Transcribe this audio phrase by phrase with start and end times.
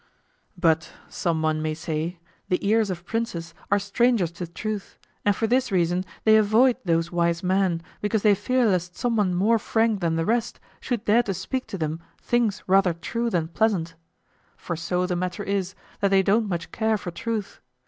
[0.57, 2.17] But, someone may say,
[2.49, 7.11] the ears of princes are strangers to truth, and for this reason they avoid those
[7.11, 11.35] wise men, because they fear lest someone more frank than the rest should dare to
[11.35, 13.93] speak to them things rather true than pleasant;
[14.57, 17.61] for so the matter is, that they don't much care for truth.